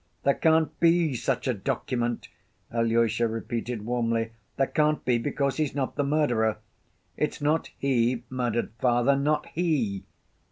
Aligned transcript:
"There 0.23 0.33
can't 0.33 0.79
be 0.79 1.13
such 1.13 1.47
a 1.47 1.53
document!" 1.53 2.27
Alyosha 2.73 3.27
repeated 3.27 3.85
warmly. 3.85 4.31
"There 4.57 4.65
can't 4.65 5.05
be, 5.05 5.19
because 5.19 5.57
he's 5.57 5.75
not 5.75 5.93
the 5.95 6.03
murderer. 6.03 6.57
It's 7.17 7.39
not 7.39 7.69
he 7.77 8.23
murdered 8.31 8.71
father, 8.79 9.15
not 9.15 9.45
he!" 9.49 10.05